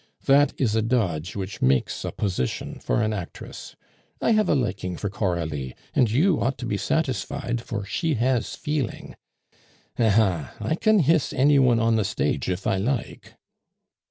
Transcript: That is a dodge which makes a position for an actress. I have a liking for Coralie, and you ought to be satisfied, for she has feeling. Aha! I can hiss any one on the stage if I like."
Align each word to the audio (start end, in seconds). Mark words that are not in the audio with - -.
That 0.25 0.53
is 0.59 0.75
a 0.75 0.81
dodge 0.81 1.35
which 1.35 1.61
makes 1.61 2.03
a 2.03 2.11
position 2.11 2.79
for 2.79 3.03
an 3.03 3.13
actress. 3.13 3.75
I 4.19 4.31
have 4.31 4.49
a 4.49 4.55
liking 4.55 4.97
for 4.97 5.11
Coralie, 5.11 5.75
and 5.93 6.09
you 6.09 6.39
ought 6.39 6.57
to 6.57 6.65
be 6.65 6.75
satisfied, 6.75 7.61
for 7.61 7.85
she 7.85 8.15
has 8.15 8.55
feeling. 8.55 9.15
Aha! 9.99 10.55
I 10.59 10.73
can 10.73 11.01
hiss 11.01 11.33
any 11.33 11.59
one 11.59 11.79
on 11.79 11.97
the 11.97 12.03
stage 12.03 12.49
if 12.49 12.65
I 12.65 12.77
like." 12.77 13.35